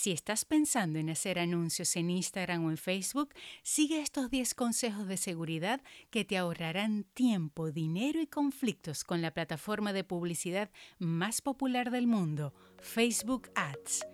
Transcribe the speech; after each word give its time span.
Si 0.00 0.12
estás 0.12 0.46
pensando 0.46 0.98
en 0.98 1.10
hacer 1.10 1.38
anuncios 1.38 1.94
en 1.94 2.08
Instagram 2.08 2.64
o 2.64 2.70
en 2.70 2.78
Facebook, 2.78 3.34
sigue 3.62 4.00
estos 4.00 4.30
10 4.30 4.54
consejos 4.54 5.06
de 5.06 5.18
seguridad 5.18 5.82
que 6.08 6.24
te 6.24 6.38
ahorrarán 6.38 7.04
tiempo, 7.12 7.70
dinero 7.70 8.18
y 8.18 8.26
conflictos 8.26 9.04
con 9.04 9.20
la 9.20 9.34
plataforma 9.34 9.92
de 9.92 10.02
publicidad 10.02 10.70
más 10.98 11.42
popular 11.42 11.90
del 11.90 12.06
mundo, 12.06 12.54
Facebook 12.78 13.50
Ads. 13.54 14.06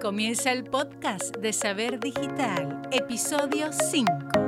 Comienza 0.00 0.52
el 0.52 0.62
podcast 0.62 1.36
de 1.38 1.52
Saber 1.52 1.98
Digital, 1.98 2.80
episodio 2.92 3.72
5. 3.72 4.42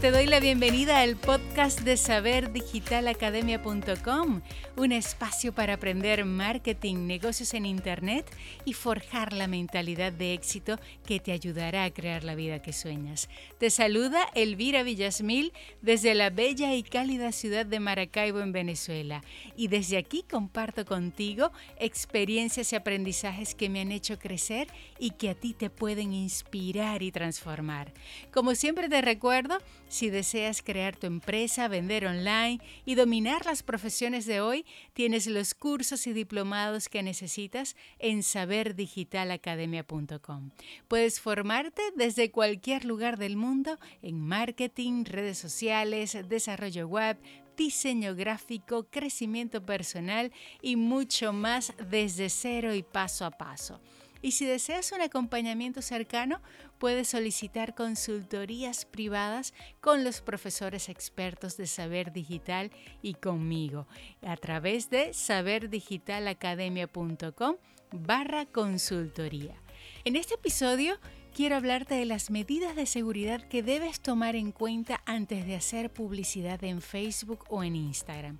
Te 0.00 0.10
doy 0.10 0.26
la 0.26 0.40
bienvenida 0.40 1.00
al 1.00 1.16
podcast 1.16 1.80
de 1.80 1.98
saberdigitalacademia.com, 1.98 4.40
un 4.76 4.92
espacio 4.92 5.52
para 5.52 5.74
aprender 5.74 6.24
marketing, 6.24 7.06
negocios 7.06 7.52
en 7.52 7.66
Internet 7.66 8.24
y 8.64 8.72
forjar 8.72 9.34
la 9.34 9.48
mentalidad 9.48 10.10
de 10.10 10.32
éxito 10.32 10.78
que 11.04 11.20
te 11.20 11.32
ayudará 11.32 11.84
a 11.84 11.90
crear 11.90 12.24
la 12.24 12.34
vida 12.34 12.62
que 12.62 12.72
sueñas. 12.72 13.28
Te 13.58 13.68
saluda 13.68 14.26
Elvira 14.34 14.82
Villasmil 14.82 15.52
desde 15.82 16.14
la 16.14 16.30
bella 16.30 16.74
y 16.74 16.82
cálida 16.82 17.30
ciudad 17.30 17.66
de 17.66 17.78
Maracaibo 17.78 18.40
en 18.40 18.52
Venezuela 18.52 19.22
y 19.56 19.68
desde 19.68 19.98
aquí 19.98 20.24
comparto 20.28 20.86
contigo 20.86 21.52
experiencias 21.78 22.72
y 22.72 22.76
aprendizajes 22.76 23.54
que 23.54 23.68
me 23.68 23.82
han 23.82 23.92
hecho 23.92 24.18
crecer 24.18 24.68
y 24.98 25.10
que 25.10 25.28
a 25.28 25.34
ti 25.34 25.52
te 25.52 25.68
pueden 25.68 26.14
inspirar 26.14 27.02
y 27.02 27.12
transformar. 27.12 27.92
Como 28.32 28.54
siempre 28.54 28.88
te 28.88 29.02
recuerdo, 29.02 29.58
si 29.92 30.08
deseas 30.08 30.62
crear 30.62 30.96
tu 30.96 31.06
empresa, 31.06 31.68
vender 31.68 32.06
online 32.06 32.62
y 32.86 32.94
dominar 32.94 33.44
las 33.44 33.62
profesiones 33.62 34.24
de 34.24 34.40
hoy, 34.40 34.64
tienes 34.94 35.26
los 35.26 35.52
cursos 35.52 36.06
y 36.06 36.14
diplomados 36.14 36.88
que 36.88 37.02
necesitas 37.02 37.76
en 37.98 38.22
saberdigitalacademia.com. 38.22 40.50
Puedes 40.88 41.20
formarte 41.20 41.82
desde 41.94 42.30
cualquier 42.30 42.86
lugar 42.86 43.18
del 43.18 43.36
mundo 43.36 43.78
en 44.00 44.18
marketing, 44.18 45.04
redes 45.04 45.36
sociales, 45.36 46.16
desarrollo 46.26 46.88
web, 46.88 47.18
diseño 47.54 48.14
gráfico, 48.14 48.84
crecimiento 48.84 49.66
personal 49.66 50.32
y 50.62 50.76
mucho 50.76 51.34
más 51.34 51.74
desde 51.90 52.30
cero 52.30 52.74
y 52.74 52.82
paso 52.82 53.26
a 53.26 53.30
paso. 53.30 53.78
Y 54.22 54.32
si 54.32 54.46
deseas 54.46 54.90
un 54.92 55.02
acompañamiento 55.02 55.82
cercano, 55.82 56.40
puedes 56.78 57.08
solicitar 57.08 57.74
consultorías 57.74 58.84
privadas 58.84 59.52
con 59.80 60.04
los 60.04 60.20
profesores 60.20 60.88
expertos 60.88 61.56
de 61.56 61.66
Saber 61.66 62.12
Digital 62.12 62.70
y 63.02 63.14
conmigo 63.14 63.88
a 64.22 64.36
través 64.36 64.90
de 64.90 65.12
saberdigitalacademia.com 65.12 67.56
barra 67.90 68.46
consultoría. 68.46 69.60
En 70.04 70.14
este 70.16 70.34
episodio 70.34 70.98
quiero 71.34 71.56
hablarte 71.56 71.94
de 71.94 72.04
las 72.04 72.30
medidas 72.30 72.76
de 72.76 72.86
seguridad 72.86 73.42
que 73.42 73.62
debes 73.62 74.00
tomar 74.00 74.36
en 74.36 74.52
cuenta 74.52 75.02
antes 75.06 75.46
de 75.46 75.56
hacer 75.56 75.92
publicidad 75.92 76.62
en 76.64 76.80
Facebook 76.80 77.44
o 77.48 77.64
en 77.64 77.76
Instagram. 77.76 78.38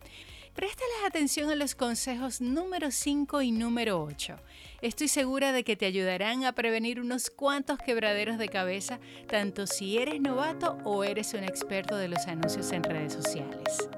Préstales 0.55 0.97
atención 1.07 1.49
a 1.51 1.55
los 1.55 1.75
consejos 1.75 2.43
número 2.43 2.91
5 2.91 3.41
y 3.41 3.53
número 3.53 4.03
8. 4.03 4.37
Estoy 4.83 5.09
segura 5.09 5.51
de 5.51 5.65
que 5.65 5.77
te 5.77 5.87
ayudarán 5.87 6.45
a 6.45 6.53
prevenir 6.53 7.01
unos 7.01 7.31
cuantos 7.31 7.79
quebraderos 7.79 8.37
de 8.37 8.51
cabeza, 8.51 9.01
tanto 9.29 9.67
si 9.67 9.97
eres 9.97 10.21
novato 10.21 10.77
o 10.85 11.05
eres 11.05 11.33
un 11.33 11.45
experto 11.45 11.97
de 11.97 12.09
los 12.09 12.27
anuncios 12.27 12.71
en 12.73 12.85
redes 12.85 13.15
sociales. 13.15 13.89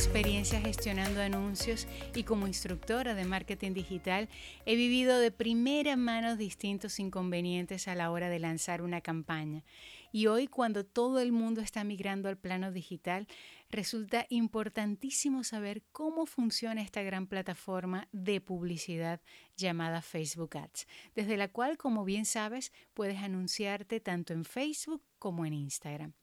Experiencia 0.00 0.62
gestionando 0.62 1.20
anuncios 1.20 1.86
y 2.14 2.22
como 2.22 2.46
instructora 2.46 3.14
de 3.14 3.26
marketing 3.26 3.74
digital, 3.74 4.30
he 4.64 4.74
vivido 4.74 5.18
de 5.18 5.30
primera 5.30 5.94
mano 5.94 6.36
distintos 6.36 6.98
inconvenientes 6.98 7.86
a 7.86 7.94
la 7.94 8.10
hora 8.10 8.30
de 8.30 8.38
lanzar 8.38 8.80
una 8.80 9.02
campaña. 9.02 9.62
Y 10.10 10.26
hoy, 10.26 10.46
cuando 10.46 10.86
todo 10.86 11.20
el 11.20 11.32
mundo 11.32 11.60
está 11.60 11.84
migrando 11.84 12.30
al 12.30 12.38
plano 12.38 12.72
digital, 12.72 13.28
resulta 13.70 14.26
importantísimo 14.28 15.44
saber 15.44 15.82
cómo 15.92 16.26
funciona 16.26 16.82
esta 16.82 17.02
gran 17.02 17.26
plataforma 17.26 18.08
de 18.12 18.40
publicidad 18.40 19.20
llamada 19.56 20.02
Facebook 20.02 20.56
Ads, 20.56 20.86
desde 21.14 21.36
la 21.36 21.48
cual, 21.48 21.76
como 21.76 22.04
bien 22.04 22.24
sabes, 22.24 22.72
puedes 22.94 23.18
anunciarte 23.18 24.00
tanto 24.00 24.32
en 24.32 24.44
Facebook 24.44 25.02
como 25.18 25.44
en 25.46 25.52
Instagram. 25.52 26.14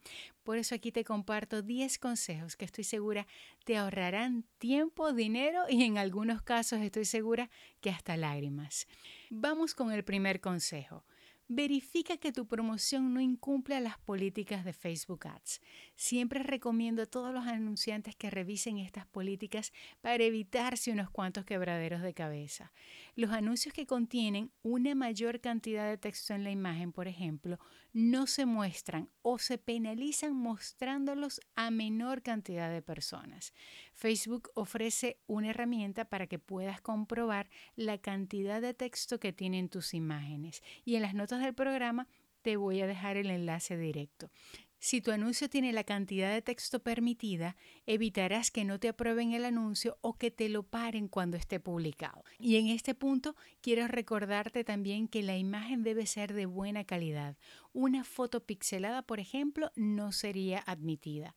Por 0.43 0.57
eso 0.57 0.75
aquí 0.75 0.91
te 0.91 1.03
comparto 1.03 1.61
10 1.61 1.99
consejos 1.99 2.55
que 2.55 2.65
estoy 2.65 2.83
segura 2.83 3.27
te 3.63 3.77
ahorrarán 3.77 4.45
tiempo, 4.57 5.13
dinero 5.13 5.65
y 5.69 5.83
en 5.83 5.97
algunos 5.97 6.41
casos 6.41 6.79
estoy 6.79 7.05
segura 7.05 7.49
que 7.81 7.89
hasta 7.89 8.17
lágrimas. 8.17 8.87
Vamos 9.29 9.75
con 9.75 9.91
el 9.91 10.03
primer 10.03 10.41
consejo. 10.41 11.03
Verifica 11.49 12.17
que 12.17 12.33
tu 12.33 12.45
promoción 12.45 13.13
no 13.13 13.21
incumple 13.21 13.79
las 13.79 13.97
políticas 13.97 14.65
de 14.65 14.73
Facebook 14.73 15.27
Ads. 15.27 15.61
Siempre 15.95 16.43
recomiendo 16.43 17.03
a 17.03 17.05
todos 17.05 17.33
los 17.33 17.47
anunciantes 17.47 18.17
que 18.17 18.29
revisen 18.29 18.79
estas 18.79 19.05
políticas 19.05 19.71
para 20.01 20.25
evitarse 20.25 20.91
unos 20.91 21.09
cuantos 21.09 21.45
quebraderos 21.45 22.01
de 22.01 22.13
cabeza. 22.13 22.73
Los 23.17 23.31
anuncios 23.31 23.73
que 23.73 23.87
contienen 23.87 24.51
una 24.61 24.93
mayor 24.93 25.41
cantidad 25.41 25.89
de 25.89 25.97
texto 25.97 26.35
en 26.35 26.43
la 26.43 26.51
imagen, 26.51 26.91
por 26.91 27.07
ejemplo, 27.07 27.57
no 27.91 28.27
se 28.27 28.45
muestran 28.45 29.09
o 29.23 29.39
se 29.39 29.57
penalizan 29.57 30.35
mostrándolos 30.35 31.41
a 31.55 31.71
menor 31.71 32.21
cantidad 32.21 32.71
de 32.71 32.83
personas. 32.83 33.55
Facebook 33.91 34.51
ofrece 34.53 35.17
una 35.25 35.49
herramienta 35.49 36.05
para 36.05 36.27
que 36.27 36.37
puedas 36.37 36.79
comprobar 36.79 37.49
la 37.75 37.97
cantidad 37.97 38.61
de 38.61 38.75
texto 38.75 39.19
que 39.19 39.33
tienen 39.33 39.67
tus 39.67 39.95
imágenes 39.95 40.61
y 40.85 40.93
en 40.93 41.01
las 41.01 41.15
notas 41.15 41.41
del 41.41 41.55
programa 41.55 42.07
te 42.43 42.55
voy 42.55 42.81
a 42.81 42.87
dejar 42.87 43.17
el 43.17 43.31
enlace 43.31 43.77
directo. 43.77 44.29
Si 44.79 45.01
tu 45.01 45.11
anuncio 45.11 45.49
tiene 45.49 45.73
la 45.73 45.83
cantidad 45.83 46.31
de 46.31 46.41
texto 46.41 46.79
permitida, 46.79 47.55
evitarás 47.85 48.51
que 48.51 48.63
no 48.63 48.79
te 48.79 48.89
aprueben 48.89 49.33
el 49.33 49.45
anuncio 49.45 49.97
o 50.01 50.17
que 50.17 50.29
te 50.29 50.49
lo 50.49 50.63
paren 50.63 51.07
cuando 51.07 51.35
esté 51.35 51.59
publicado. 51.59 52.23
Y 52.37 52.57
en 52.57 52.67
este 52.67 52.93
punto 52.93 53.35
quiero 53.61 53.87
recordarte 53.87 54.63
también 54.63 55.07
que 55.07 55.23
la 55.23 55.37
imagen 55.37 55.83
debe 55.83 56.05
ser 56.05 56.33
de 56.33 56.45
buena 56.45 56.83
calidad. 56.83 57.37
Una 57.73 58.03
foto 58.03 58.45
pixelada, 58.45 59.01
por 59.01 59.19
ejemplo, 59.19 59.71
no 59.75 60.11
sería 60.11 60.59
admitida. 60.59 61.35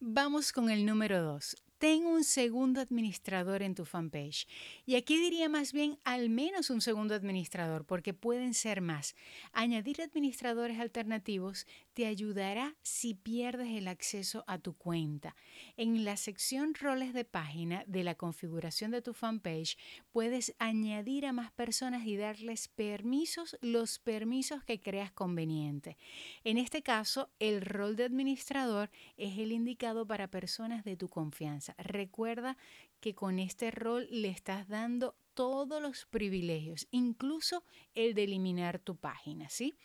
Vamos 0.00 0.52
con 0.52 0.70
el 0.70 0.84
número 0.84 1.22
2. 1.22 1.56
Ten 1.78 2.06
un 2.06 2.24
segundo 2.24 2.80
administrador 2.80 3.62
en 3.62 3.76
tu 3.76 3.84
fanpage. 3.84 4.48
Y 4.84 4.96
aquí 4.96 5.16
diría 5.16 5.48
más 5.48 5.72
bien 5.72 5.96
al 6.02 6.28
menos 6.28 6.70
un 6.70 6.80
segundo 6.80 7.14
administrador, 7.14 7.84
porque 7.84 8.14
pueden 8.14 8.52
ser 8.54 8.80
más. 8.80 9.14
Añadir 9.52 10.02
administradores 10.02 10.80
alternativos 10.80 11.66
te 11.94 12.06
ayudará 12.06 12.74
si 12.82 13.14
pierdes 13.14 13.68
el 13.68 13.86
acceso 13.86 14.44
a 14.46 14.58
tu 14.58 14.74
cuenta. 14.74 15.36
En 15.76 16.04
la 16.04 16.16
sección 16.16 16.74
roles 16.74 17.14
de 17.14 17.24
página 17.24 17.84
de 17.86 18.02
la 18.02 18.16
configuración 18.16 18.90
de 18.90 19.02
tu 19.02 19.14
fanpage 19.14 19.76
puedes 20.10 20.54
añadir 20.58 21.26
a 21.26 21.32
más 21.32 21.52
personas 21.52 22.06
y 22.06 22.16
darles 22.16 22.68
permisos, 22.68 23.56
los 23.60 23.98
permisos 23.98 24.64
que 24.64 24.80
creas 24.80 25.12
conveniente. 25.12 25.96
En 26.42 26.58
este 26.58 26.82
caso, 26.82 27.30
el 27.38 27.62
rol 27.62 27.94
de 27.96 28.04
administrador 28.04 28.90
es 29.16 29.38
el 29.38 29.52
indicado 29.52 30.06
para 30.06 30.28
personas 30.28 30.84
de 30.84 30.96
tu 30.96 31.08
confianza. 31.08 31.67
Recuerda 31.76 32.56
que 33.00 33.14
con 33.14 33.38
este 33.38 33.70
rol 33.70 34.08
le 34.10 34.28
estás 34.28 34.68
dando 34.68 35.16
todos 35.34 35.80
los 35.80 36.06
privilegios, 36.06 36.88
incluso 36.90 37.62
el 37.94 38.14
de 38.14 38.24
eliminar 38.24 38.80
tu 38.80 38.96
página, 38.96 39.48
¿sí? 39.48 39.76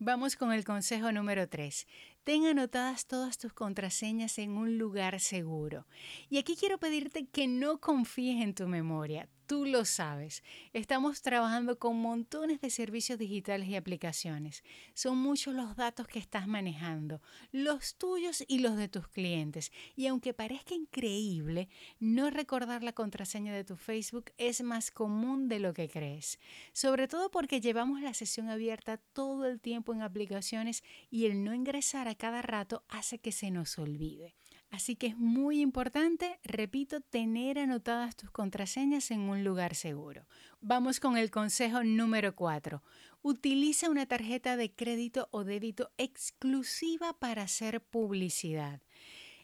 Vamos 0.00 0.36
con 0.36 0.52
el 0.52 0.64
consejo 0.64 1.10
número 1.10 1.48
3. 1.48 1.84
Ten 2.22 2.46
anotadas 2.46 3.06
todas 3.06 3.36
tus 3.36 3.52
contraseñas 3.52 4.38
en 4.38 4.52
un 4.52 4.78
lugar 4.78 5.18
seguro. 5.18 5.88
Y 6.30 6.38
aquí 6.38 6.54
quiero 6.54 6.78
pedirte 6.78 7.26
que 7.26 7.48
no 7.48 7.80
confíes 7.80 8.40
en 8.40 8.54
tu 8.54 8.68
memoria 8.68 9.28
tú 9.48 9.64
lo 9.64 9.86
sabes. 9.86 10.44
Estamos 10.74 11.22
trabajando 11.22 11.78
con 11.78 11.96
montones 11.96 12.60
de 12.60 12.68
servicios 12.68 13.18
digitales 13.18 13.66
y 13.68 13.76
aplicaciones. 13.76 14.62
Son 14.92 15.16
muchos 15.16 15.54
los 15.54 15.74
datos 15.74 16.06
que 16.06 16.18
estás 16.18 16.46
manejando, 16.46 17.22
los 17.50 17.96
tuyos 17.96 18.44
y 18.46 18.58
los 18.58 18.76
de 18.76 18.88
tus 18.88 19.08
clientes. 19.08 19.72
Y 19.96 20.06
aunque 20.06 20.34
parezca 20.34 20.74
increíble, 20.74 21.70
no 21.98 22.28
recordar 22.28 22.82
la 22.82 22.92
contraseña 22.92 23.54
de 23.54 23.64
tu 23.64 23.76
Facebook 23.76 24.32
es 24.36 24.60
más 24.62 24.90
común 24.90 25.48
de 25.48 25.60
lo 25.60 25.72
que 25.72 25.88
crees. 25.88 26.38
Sobre 26.74 27.08
todo 27.08 27.30
porque 27.30 27.62
llevamos 27.62 28.02
la 28.02 28.12
sesión 28.12 28.50
abierta 28.50 28.98
todo 28.98 29.46
el 29.46 29.60
en 29.92 30.02
aplicaciones 30.02 30.82
y 31.10 31.26
el 31.26 31.44
no 31.44 31.54
ingresar 31.54 32.08
a 32.08 32.14
cada 32.14 32.42
rato 32.42 32.84
hace 32.88 33.18
que 33.18 33.32
se 33.32 33.50
nos 33.50 33.78
olvide. 33.78 34.34
Así 34.70 34.96
que 34.96 35.06
es 35.08 35.16
muy 35.16 35.60
importante, 35.60 36.38
repito, 36.44 37.00
tener 37.00 37.58
anotadas 37.58 38.16
tus 38.16 38.30
contraseñas 38.30 39.10
en 39.10 39.20
un 39.20 39.42
lugar 39.42 39.74
seguro. 39.74 40.26
Vamos 40.60 41.00
con 41.00 41.16
el 41.16 41.30
consejo 41.30 41.82
número 41.84 42.36
4. 42.36 42.82
Utiliza 43.22 43.88
una 43.88 44.06
tarjeta 44.06 44.56
de 44.56 44.74
crédito 44.74 45.28
o 45.30 45.44
débito 45.44 45.90
exclusiva 45.96 47.18
para 47.18 47.42
hacer 47.42 47.80
publicidad. 47.80 48.82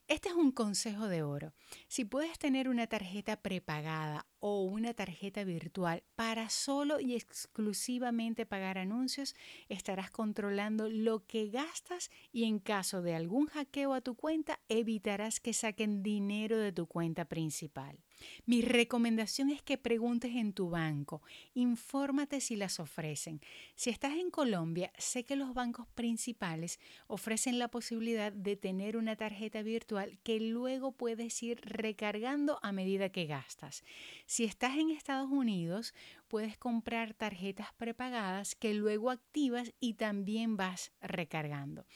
Este 0.06 0.29
es 0.29 0.35
un 0.35 0.53
consejo 0.53 1.09
de 1.09 1.23
oro. 1.23 1.55
Si 1.89 2.05
puedes 2.05 2.39
tener 2.39 2.69
una 2.69 2.87
tarjeta 2.87 3.41
prepagada 3.41 4.27
o 4.39 4.62
una 4.62 4.93
tarjeta 4.93 5.45
virtual 5.45 6.03
para 6.15 6.51
solo 6.51 7.01
y 7.01 7.15
exclusivamente 7.15 8.45
pagar 8.45 8.77
anuncios, 8.77 9.35
estarás 9.71 10.11
controlando 10.11 10.91
lo 10.91 11.25
que 11.27 11.49
gastas 11.49 12.11
y 12.33 12.45
en 12.45 12.59
caso 12.59 13.01
de 13.01 13.15
algún 13.15 13.47
hackeo 13.47 13.95
a 13.95 14.03
tu 14.03 14.15
cuenta, 14.15 14.61
evitarás 14.69 15.41
que 15.41 15.55
saquen 15.55 16.03
dinero 16.03 16.59
de 16.59 16.73
tu 16.73 16.87
cuenta 16.87 17.25
principal. 17.25 17.99
Mi 18.47 18.62
recomendación 18.62 19.50
es 19.50 19.62
que 19.62 19.79
preguntes 19.79 20.35
en 20.35 20.53
tu 20.53 20.71
banco, 20.71 21.23
infórmate 21.55 22.41
si 22.41 22.56
las 22.56 22.81
ofrecen. 22.81 23.41
Si 23.75 23.91
estás 23.91 24.15
en 24.15 24.31
Colombia, 24.31 24.93
sé 24.99 25.25
que 25.25 25.37
los 25.37 25.55
bancos 25.55 25.87
principales 25.88 26.79
ofrecen 27.06 27.59
la 27.59 27.69
posibilidad 27.69 28.32
de 28.32 28.56
tener 28.56 28.97
una 28.97 29.17
tarjeta 29.17 29.62
virtual 29.62 30.19
que 30.23 30.41
luego 30.41 30.93
puedes 30.93 31.43
ir 31.43 31.61
recargando 31.62 32.59
a 32.62 32.73
medida 32.73 33.11
que 33.11 33.26
gastas. 33.26 33.85
Si 34.27 34.44
estás 34.44 34.77
en 34.77 34.91
Estados 34.91 35.31
Unidos, 35.31 35.94
puedes 36.29 36.59
comprar 36.59 37.15
tarjetas 37.15 37.69
prepagadas 37.77 38.55
que 38.55 38.75
luego 38.75 39.11
activas 39.11 39.73
y 39.81 39.94
también 39.94 40.56
vas 40.56 40.93
recargando. 41.00 41.87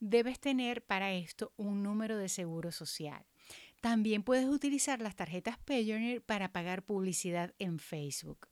Debes 0.00 0.38
tener 0.38 0.84
para 0.84 1.12
esto 1.12 1.52
un 1.56 1.82
número 1.82 2.18
de 2.18 2.28
seguro 2.28 2.70
social. 2.70 3.24
También 3.80 4.22
puedes 4.22 4.46
utilizar 4.46 5.00
las 5.00 5.14
tarjetas 5.14 5.58
Payoneer 5.58 6.20
para 6.20 6.52
pagar 6.52 6.84
publicidad 6.84 7.54
en 7.58 7.78
Facebook. 7.78 8.48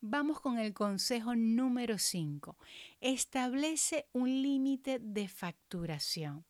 Vamos 0.00 0.40
con 0.40 0.58
el 0.58 0.72
consejo 0.72 1.36
número 1.36 1.98
5. 1.98 2.56
Establece 3.00 4.06
un 4.12 4.42
límite 4.42 4.98
de 4.98 5.28
facturación. 5.28 6.46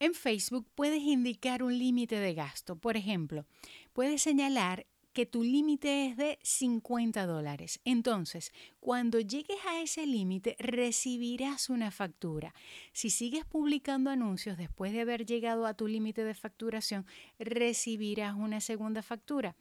En 0.00 0.14
Facebook 0.14 0.66
puedes 0.74 1.02
indicar 1.02 1.62
un 1.62 1.78
límite 1.78 2.18
de 2.18 2.34
gasto. 2.34 2.76
Por 2.76 2.96
ejemplo, 2.96 3.46
puedes 3.92 4.22
señalar 4.22 4.86
que 5.12 5.26
tu 5.26 5.42
límite 5.42 6.06
es 6.06 6.16
de 6.16 6.38
50 6.42 7.26
dólares. 7.26 7.80
Entonces, 7.84 8.52
cuando 8.78 9.20
llegues 9.20 9.58
a 9.68 9.80
ese 9.80 10.06
límite, 10.06 10.56
recibirás 10.58 11.70
una 11.70 11.90
factura. 11.90 12.54
Si 12.92 13.10
sigues 13.10 13.44
publicando 13.44 14.10
anuncios 14.10 14.56
después 14.56 14.92
de 14.92 15.00
haber 15.00 15.26
llegado 15.26 15.66
a 15.66 15.74
tu 15.74 15.86
límite 15.86 16.24
de 16.24 16.34
facturación, 16.34 17.06
recibirás 17.38 18.34
una 18.34 18.60
segunda 18.60 19.02
factura. 19.02 19.56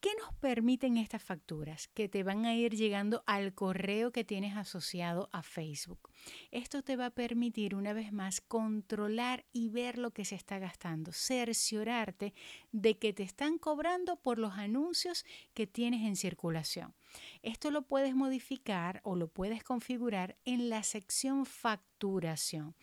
¿Qué 0.00 0.08
nos 0.18 0.32
permiten 0.36 0.96
estas 0.96 1.22
facturas? 1.22 1.88
Que 1.88 2.08
te 2.08 2.22
van 2.22 2.46
a 2.46 2.54
ir 2.54 2.74
llegando 2.74 3.22
al 3.26 3.52
correo 3.52 4.12
que 4.12 4.24
tienes 4.24 4.56
asociado 4.56 5.28
a 5.30 5.42
Facebook. 5.42 6.08
Esto 6.50 6.82
te 6.82 6.96
va 6.96 7.06
a 7.06 7.10
permitir 7.10 7.74
una 7.74 7.92
vez 7.92 8.10
más 8.10 8.40
controlar 8.40 9.44
y 9.52 9.68
ver 9.68 9.98
lo 9.98 10.12
que 10.12 10.24
se 10.24 10.36
está 10.36 10.58
gastando, 10.58 11.12
cerciorarte 11.12 12.32
de 12.72 12.98
que 12.98 13.12
te 13.12 13.24
están 13.24 13.58
cobrando 13.58 14.16
por 14.16 14.38
los 14.38 14.54
anuncios 14.54 15.26
que 15.52 15.66
tienes 15.66 16.00
en 16.00 16.16
circulación. 16.16 16.94
Esto 17.42 17.70
lo 17.70 17.82
puedes 17.82 18.14
modificar 18.14 19.02
o 19.04 19.16
lo 19.16 19.28
puedes 19.28 19.62
configurar 19.62 20.38
en 20.46 20.70
la 20.70 20.82
sección 20.82 21.44
facturación. 21.44 22.74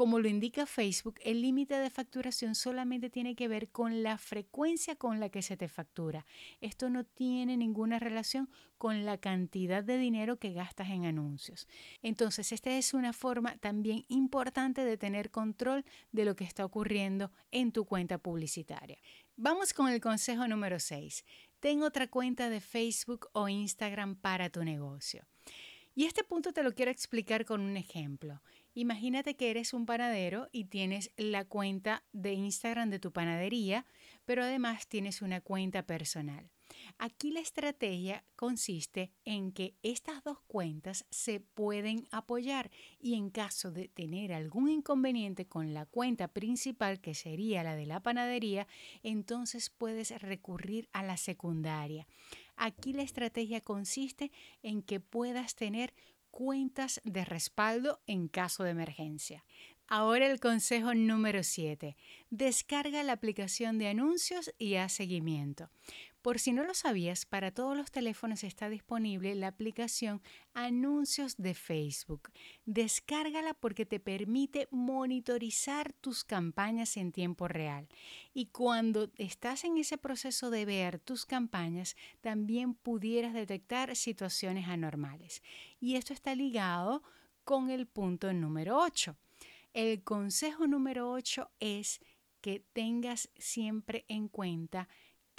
Como 0.00 0.18
lo 0.18 0.28
indica 0.28 0.64
Facebook, 0.64 1.16
el 1.20 1.42
límite 1.42 1.74
de 1.74 1.90
facturación 1.90 2.54
solamente 2.54 3.10
tiene 3.10 3.34
que 3.34 3.48
ver 3.48 3.68
con 3.68 4.02
la 4.02 4.16
frecuencia 4.16 4.96
con 4.96 5.20
la 5.20 5.28
que 5.28 5.42
se 5.42 5.58
te 5.58 5.68
factura. 5.68 6.24
Esto 6.62 6.88
no 6.88 7.04
tiene 7.04 7.58
ninguna 7.58 7.98
relación 7.98 8.48
con 8.78 9.04
la 9.04 9.18
cantidad 9.18 9.84
de 9.84 9.98
dinero 9.98 10.38
que 10.38 10.54
gastas 10.54 10.88
en 10.88 11.04
anuncios. 11.04 11.68
Entonces, 12.00 12.50
esta 12.50 12.70
es 12.70 12.94
una 12.94 13.12
forma 13.12 13.58
también 13.58 14.06
importante 14.08 14.86
de 14.86 14.96
tener 14.96 15.30
control 15.30 15.84
de 16.12 16.24
lo 16.24 16.34
que 16.34 16.44
está 16.44 16.64
ocurriendo 16.64 17.30
en 17.50 17.70
tu 17.70 17.84
cuenta 17.84 18.16
publicitaria. 18.16 18.96
Vamos 19.36 19.74
con 19.74 19.90
el 19.90 20.00
consejo 20.00 20.48
número 20.48 20.80
6. 20.80 21.26
Ten 21.58 21.82
otra 21.82 22.06
cuenta 22.06 22.48
de 22.48 22.62
Facebook 22.62 23.28
o 23.34 23.50
Instagram 23.50 24.16
para 24.16 24.48
tu 24.48 24.64
negocio. 24.64 25.26
Y 25.94 26.06
este 26.06 26.24
punto 26.24 26.54
te 26.54 26.62
lo 26.62 26.72
quiero 26.72 26.90
explicar 26.90 27.44
con 27.44 27.60
un 27.60 27.76
ejemplo. 27.76 28.40
Imagínate 28.74 29.34
que 29.34 29.50
eres 29.50 29.74
un 29.74 29.84
panadero 29.84 30.48
y 30.52 30.66
tienes 30.66 31.10
la 31.16 31.44
cuenta 31.44 32.04
de 32.12 32.34
Instagram 32.34 32.90
de 32.90 33.00
tu 33.00 33.12
panadería, 33.12 33.84
pero 34.24 34.44
además 34.44 34.86
tienes 34.86 35.22
una 35.22 35.40
cuenta 35.40 35.86
personal. 35.86 36.50
Aquí 36.98 37.32
la 37.32 37.40
estrategia 37.40 38.24
consiste 38.36 39.10
en 39.24 39.52
que 39.52 39.74
estas 39.82 40.22
dos 40.22 40.40
cuentas 40.46 41.04
se 41.10 41.40
pueden 41.40 42.06
apoyar 42.10 42.70
y 43.00 43.14
en 43.14 43.30
caso 43.30 43.70
de 43.70 43.88
tener 43.88 44.32
algún 44.32 44.68
inconveniente 44.68 45.46
con 45.46 45.74
la 45.74 45.86
cuenta 45.86 46.28
principal, 46.28 47.00
que 47.00 47.14
sería 47.14 47.62
la 47.62 47.74
de 47.74 47.86
la 47.86 48.00
panadería, 48.00 48.66
entonces 49.02 49.70
puedes 49.70 50.10
recurrir 50.22 50.88
a 50.92 51.02
la 51.02 51.16
secundaria. 51.16 52.06
Aquí 52.56 52.92
la 52.92 53.02
estrategia 53.02 53.60
consiste 53.60 54.30
en 54.62 54.82
que 54.82 55.00
puedas 55.00 55.54
tener 55.54 55.94
cuentas 56.30 57.00
de 57.04 57.24
respaldo 57.24 58.00
en 58.06 58.28
caso 58.28 58.64
de 58.64 58.70
emergencia. 58.70 59.44
Ahora 59.86 60.30
el 60.30 60.38
consejo 60.38 60.94
número 60.94 61.42
7. 61.42 61.96
Descarga 62.30 63.02
la 63.02 63.12
aplicación 63.12 63.78
de 63.78 63.88
anuncios 63.88 64.54
y 64.56 64.76
haz 64.76 64.92
seguimiento. 64.92 65.68
Por 66.22 66.38
si 66.38 66.52
no 66.52 66.64
lo 66.64 66.74
sabías, 66.74 67.24
para 67.24 67.50
todos 67.50 67.74
los 67.74 67.90
teléfonos 67.90 68.44
está 68.44 68.68
disponible 68.68 69.34
la 69.34 69.48
aplicación 69.48 70.20
Anuncios 70.52 71.38
de 71.38 71.54
Facebook. 71.54 72.30
Descárgala 72.66 73.54
porque 73.54 73.86
te 73.86 74.00
permite 74.00 74.68
monitorizar 74.70 75.94
tus 75.94 76.22
campañas 76.24 76.98
en 76.98 77.12
tiempo 77.12 77.48
real. 77.48 77.88
Y 78.34 78.46
cuando 78.46 79.10
estás 79.16 79.64
en 79.64 79.78
ese 79.78 79.96
proceso 79.96 80.50
de 80.50 80.66
ver 80.66 80.98
tus 80.98 81.24
campañas, 81.24 81.96
también 82.20 82.74
pudieras 82.74 83.32
detectar 83.32 83.96
situaciones 83.96 84.68
anormales. 84.68 85.42
Y 85.80 85.96
esto 85.96 86.12
está 86.12 86.34
ligado 86.34 87.02
con 87.44 87.70
el 87.70 87.86
punto 87.86 88.30
número 88.34 88.78
8. 88.78 89.16
El 89.72 90.02
consejo 90.02 90.66
número 90.66 91.10
8 91.10 91.50
es 91.60 92.00
que 92.40 92.60
tengas 92.72 93.30
siempre 93.38 94.04
en 94.08 94.28
cuenta 94.28 94.88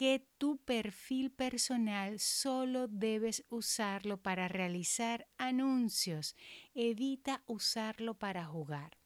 que 0.02 0.26
tu 0.40 0.58
perfil 0.58 1.30
personal 1.30 2.20
solo 2.20 2.88
debes 2.88 3.46
usarlo 3.50 4.18
para 4.18 4.48
realizar 4.48 5.28
anuncios. 5.38 6.36
Evita 6.74 7.44
usarlo 7.46 8.18
para 8.18 8.44
jugar. 8.44 8.98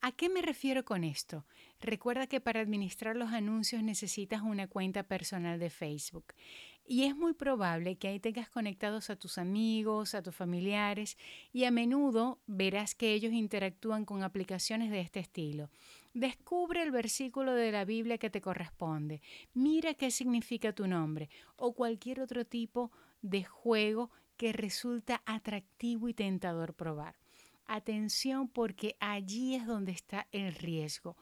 ¿A 0.00 0.10
qué 0.10 0.28
me 0.28 0.42
refiero 0.42 0.84
con 0.84 1.04
esto? 1.04 1.46
Recuerda 1.78 2.26
que 2.26 2.40
para 2.40 2.58
administrar 2.58 3.14
los 3.14 3.30
anuncios 3.30 3.84
necesitas 3.84 4.42
una 4.42 4.66
cuenta 4.66 5.04
personal 5.04 5.60
de 5.60 5.70
Facebook 5.70 6.34
y 6.86 7.04
es 7.04 7.16
muy 7.16 7.34
probable 7.34 7.96
que 7.96 8.08
ahí 8.08 8.20
tengas 8.20 8.48
conectados 8.48 9.10
a 9.10 9.16
tus 9.16 9.38
amigos, 9.38 10.14
a 10.14 10.22
tus 10.22 10.34
familiares 10.34 11.16
y 11.52 11.64
a 11.64 11.70
menudo 11.70 12.40
verás 12.46 12.94
que 12.94 13.12
ellos 13.12 13.32
interactúan 13.32 14.04
con 14.04 14.22
aplicaciones 14.22 14.90
de 14.90 15.00
este 15.00 15.20
estilo. 15.20 15.70
Descubre 16.14 16.82
el 16.82 16.90
versículo 16.90 17.54
de 17.54 17.70
la 17.70 17.84
Biblia 17.84 18.18
que 18.18 18.30
te 18.30 18.40
corresponde. 18.40 19.22
Mira 19.54 19.94
qué 19.94 20.10
significa 20.10 20.72
tu 20.72 20.88
nombre 20.88 21.30
o 21.56 21.74
cualquier 21.74 22.20
otro 22.20 22.44
tipo 22.44 22.90
de 23.22 23.44
juego 23.44 24.10
que 24.36 24.52
resulta 24.52 25.22
atractivo 25.26 26.08
y 26.08 26.14
tentador 26.14 26.74
probar. 26.74 27.14
Atención 27.66 28.48
porque 28.48 28.96
allí 28.98 29.54
es 29.54 29.64
donde 29.66 29.92
está 29.92 30.26
el 30.32 30.54
riesgo. 30.54 31.16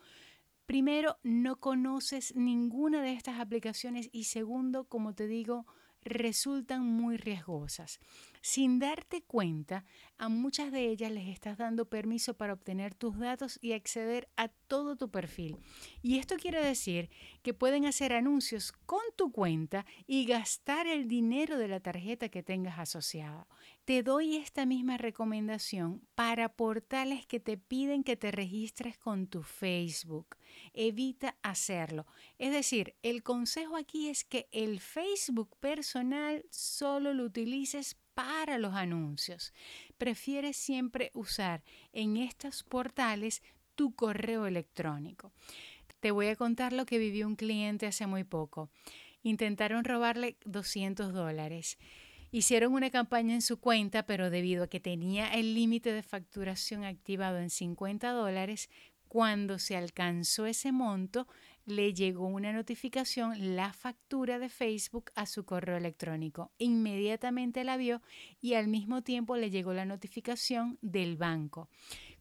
Primero, 0.68 1.16
no 1.22 1.60
conoces 1.60 2.36
ninguna 2.36 3.00
de 3.00 3.14
estas 3.14 3.40
aplicaciones 3.40 4.10
y 4.12 4.24
segundo, 4.24 4.84
como 4.84 5.14
te 5.14 5.26
digo, 5.26 5.64
resultan 6.02 6.84
muy 6.84 7.16
riesgosas. 7.16 8.00
Sin 8.42 8.78
darte 8.78 9.22
cuenta, 9.22 9.84
a 10.16 10.28
muchas 10.28 10.72
de 10.72 10.88
ellas 10.88 11.10
les 11.12 11.28
estás 11.28 11.58
dando 11.58 11.88
permiso 11.88 12.34
para 12.34 12.52
obtener 12.52 12.94
tus 12.94 13.18
datos 13.18 13.58
y 13.62 13.72
acceder 13.72 14.28
a 14.36 14.48
todo 14.48 14.96
tu 14.96 15.10
perfil. 15.10 15.56
Y 16.02 16.18
esto 16.18 16.36
quiere 16.36 16.64
decir 16.64 17.10
que 17.42 17.54
pueden 17.54 17.86
hacer 17.86 18.12
anuncios 18.12 18.72
con 18.86 19.02
tu 19.16 19.32
cuenta 19.32 19.86
y 20.06 20.26
gastar 20.26 20.86
el 20.86 21.08
dinero 21.08 21.58
de 21.58 21.68
la 21.68 21.80
tarjeta 21.80 22.28
que 22.28 22.42
tengas 22.42 22.78
asociada. 22.78 23.46
Te 23.84 24.02
doy 24.02 24.36
esta 24.36 24.66
misma 24.66 24.98
recomendación 24.98 26.06
para 26.14 26.50
portales 26.50 27.26
que 27.26 27.40
te 27.40 27.56
piden 27.56 28.04
que 28.04 28.16
te 28.16 28.30
registres 28.30 28.98
con 28.98 29.26
tu 29.26 29.42
Facebook. 29.42 30.36
Evita 30.74 31.36
hacerlo. 31.42 32.06
Es 32.38 32.52
decir, 32.52 32.96
el 33.02 33.22
consejo 33.22 33.76
aquí 33.76 34.08
es 34.08 34.24
que 34.24 34.48
el 34.52 34.80
Facebook 34.80 35.56
personal 35.58 36.44
solo 36.50 37.14
lo 37.14 37.24
utilices 37.24 37.96
para 38.18 38.58
los 38.58 38.74
anuncios. 38.74 39.52
Prefieres 39.96 40.56
siempre 40.56 41.12
usar 41.14 41.62
en 41.92 42.16
estos 42.16 42.64
portales 42.64 43.44
tu 43.76 43.94
correo 43.94 44.46
electrónico. 44.46 45.32
Te 46.00 46.10
voy 46.10 46.26
a 46.26 46.34
contar 46.34 46.72
lo 46.72 46.84
que 46.84 46.98
vivió 46.98 47.28
un 47.28 47.36
cliente 47.36 47.86
hace 47.86 48.08
muy 48.08 48.24
poco. 48.24 48.70
Intentaron 49.22 49.84
robarle 49.84 50.36
200 50.46 51.12
dólares. 51.12 51.78
Hicieron 52.32 52.74
una 52.74 52.90
campaña 52.90 53.34
en 53.34 53.40
su 53.40 53.60
cuenta, 53.60 54.04
pero 54.04 54.30
debido 54.30 54.64
a 54.64 54.68
que 54.68 54.80
tenía 54.80 55.32
el 55.32 55.54
límite 55.54 55.92
de 55.92 56.02
facturación 56.02 56.82
activado 56.82 57.38
en 57.38 57.50
50 57.50 58.10
dólares, 58.10 58.68
cuando 59.08 59.58
se 59.58 59.76
alcanzó 59.76 60.46
ese 60.46 60.70
monto, 60.70 61.26
le 61.68 61.92
llegó 61.92 62.26
una 62.26 62.52
notificación, 62.52 63.56
la 63.56 63.72
factura 63.72 64.38
de 64.38 64.48
Facebook 64.48 65.10
a 65.14 65.26
su 65.26 65.44
correo 65.44 65.76
electrónico. 65.76 66.50
Inmediatamente 66.58 67.62
la 67.62 67.76
vio 67.76 68.00
y 68.40 68.54
al 68.54 68.68
mismo 68.68 69.02
tiempo 69.02 69.36
le 69.36 69.50
llegó 69.50 69.74
la 69.74 69.84
notificación 69.84 70.78
del 70.80 71.16
banco. 71.16 71.68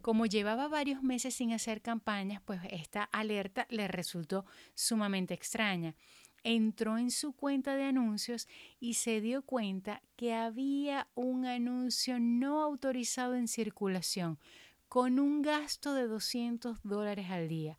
Como 0.02 0.26
llevaba 0.26 0.68
varios 0.68 1.02
meses 1.02 1.36
sin 1.36 1.54
hacer 1.54 1.82
campañas, 1.82 2.42
pues 2.44 2.60
esta 2.72 3.04
alerta 3.04 3.68
le 3.70 3.88
resultó 3.88 4.46
sumamente 4.74 5.34
extraña. 5.34 5.96
Entró 6.44 6.98
en 6.98 7.12
su 7.12 7.34
cuenta 7.34 7.76
de 7.76 7.84
anuncios 7.84 8.48
y 8.80 8.94
se 8.94 9.22
dio 9.22 9.42
cuenta 9.42 10.02
que 10.16 10.34
había 10.34 11.08
un 11.16 11.46
anuncio 11.46 12.20
no 12.20 12.62
autorizado 12.62 13.36
en 13.36 13.48
circulación 13.48 14.40
con 14.88 15.20
un 15.20 15.42
gasto 15.42 15.94
de 15.94 16.08
200 16.08 16.80
dólares 16.84 17.28
al 17.30 17.48
día. 17.48 17.78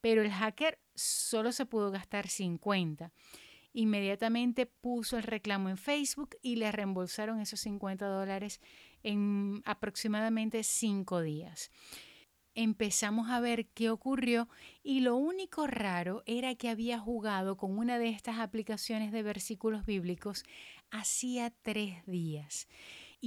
Pero 0.00 0.22
el 0.22 0.30
hacker 0.30 0.78
solo 0.94 1.52
se 1.52 1.66
pudo 1.66 1.90
gastar 1.90 2.28
50. 2.28 3.12
Inmediatamente 3.72 4.66
puso 4.66 5.18
el 5.18 5.22
reclamo 5.22 5.68
en 5.68 5.76
Facebook 5.76 6.36
y 6.40 6.56
le 6.56 6.72
reembolsaron 6.72 7.40
esos 7.40 7.60
50 7.60 8.06
dólares 8.06 8.60
en 9.02 9.62
aproximadamente 9.66 10.62
5 10.62 11.20
días. 11.20 11.70
Empezamos 12.54 13.28
a 13.28 13.38
ver 13.40 13.66
qué 13.66 13.90
ocurrió 13.90 14.48
y 14.82 15.00
lo 15.00 15.16
único 15.16 15.66
raro 15.66 16.22
era 16.24 16.54
que 16.54 16.70
había 16.70 16.98
jugado 16.98 17.58
con 17.58 17.78
una 17.78 17.98
de 17.98 18.08
estas 18.08 18.38
aplicaciones 18.38 19.12
de 19.12 19.22
versículos 19.22 19.84
bíblicos 19.84 20.42
hacía 20.90 21.52
tres 21.60 22.06
días. 22.06 22.66